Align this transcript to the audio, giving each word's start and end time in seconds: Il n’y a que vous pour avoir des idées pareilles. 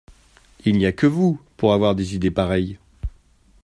Il 0.65 0.79
n’y 0.79 0.87
a 0.87 0.91
que 0.93 1.05
vous 1.05 1.39
pour 1.57 1.73
avoir 1.73 1.93
des 1.93 2.15
idées 2.15 2.31
pareilles. 2.31 2.79